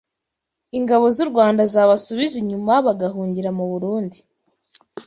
Ingabo 0.77 1.05
z’u 1.15 1.27
Rwanda 1.31 1.61
zabasubiza 1.73 2.35
inyuma 2.43 2.73
bagahungira 2.85 3.49
mu 3.57 3.65
Burundi 3.71 4.17